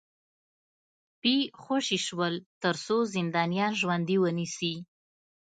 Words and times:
سپي 1.13 1.35
خوشي 1.61 1.99
شول 2.05 2.33
ترڅو 2.61 2.97
زندانیان 3.15 3.71
ژوندي 3.79 4.17
ونیسي 4.23 4.73